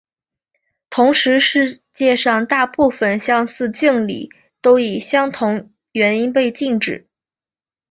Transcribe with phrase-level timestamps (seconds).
[0.89, 7.07] 同时世界上大部份相似敬礼都以相同原因被禁止。